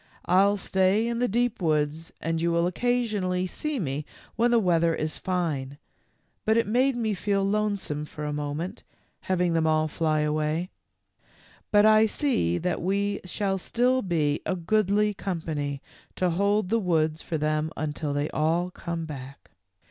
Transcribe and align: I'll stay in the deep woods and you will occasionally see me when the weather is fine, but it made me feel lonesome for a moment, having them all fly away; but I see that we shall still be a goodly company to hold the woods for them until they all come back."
I'll 0.25 0.57
stay 0.57 1.05
in 1.05 1.19
the 1.19 1.27
deep 1.27 1.61
woods 1.61 2.11
and 2.19 2.41
you 2.41 2.51
will 2.51 2.65
occasionally 2.65 3.45
see 3.45 3.79
me 3.79 4.03
when 4.35 4.49
the 4.49 4.57
weather 4.57 4.95
is 4.95 5.19
fine, 5.19 5.77
but 6.43 6.57
it 6.57 6.65
made 6.65 6.95
me 6.95 7.13
feel 7.13 7.43
lonesome 7.43 8.05
for 8.05 8.25
a 8.25 8.33
moment, 8.33 8.81
having 9.19 9.53
them 9.53 9.67
all 9.67 9.87
fly 9.87 10.21
away; 10.21 10.71
but 11.69 11.85
I 11.85 12.07
see 12.07 12.57
that 12.57 12.81
we 12.81 13.19
shall 13.25 13.59
still 13.59 14.01
be 14.01 14.41
a 14.43 14.55
goodly 14.55 15.13
company 15.13 15.83
to 16.15 16.31
hold 16.31 16.69
the 16.69 16.79
woods 16.79 17.21
for 17.21 17.37
them 17.37 17.69
until 17.77 18.11
they 18.11 18.27
all 18.31 18.71
come 18.71 19.05
back." 19.05 19.51